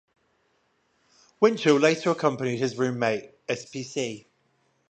Winchell 1.39 1.77
later 1.77 2.09
accompanied 2.09 2.57
his 2.57 2.75
roommate, 2.75 3.35
Spc. 3.47 4.25